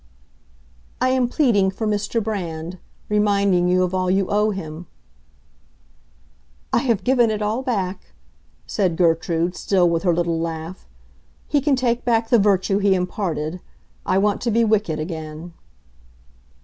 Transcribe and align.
"I 0.99 1.09
am 1.09 1.27
pleading 1.29 1.69
for 1.69 1.85
Mr. 1.85 2.23
Brand—reminding 2.23 3.67
you 3.67 3.83
of 3.83 3.93
all 3.93 4.09
you 4.09 4.25
owe 4.31 4.49
him." 4.49 4.87
"I 6.73 6.79
have 6.79 7.03
given 7.03 7.29
it 7.29 7.43
all 7.43 7.61
back," 7.61 8.11
said 8.65 8.97
Gertrude, 8.97 9.55
still 9.55 9.87
with 9.87 10.01
her 10.01 10.13
little 10.15 10.39
laugh. 10.39 10.87
"He 11.47 11.61
can 11.61 11.75
take 11.75 12.03
back 12.03 12.29
the 12.29 12.39
virtue 12.39 12.79
he 12.79 12.95
imparted! 12.95 13.59
I 14.03 14.17
want 14.17 14.41
to 14.41 14.49
be 14.49 14.63
wicked 14.65 14.97
again." 14.97 15.53